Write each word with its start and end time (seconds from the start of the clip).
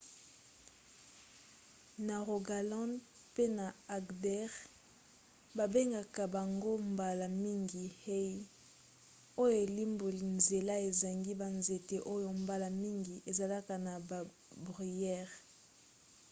na 2.05 2.15
rogaland 2.27 2.95
pe 3.33 3.43
na 3.57 3.67
agder 3.97 4.51
babengaka 5.57 6.23
bango 6.35 6.73
mbala 6.91 7.25
mingi 7.43 7.85
hei 8.05 8.35
oyo 9.41 9.55
elimboli 9.65 10.23
nzela 10.37 10.73
ezangi 10.87 11.31
banzete 11.41 11.97
oyo 12.13 12.27
mbala 12.41 12.67
mingi 12.83 13.15
ezalaka 13.31 13.75
na 13.85 13.93
babruyère 14.07 15.33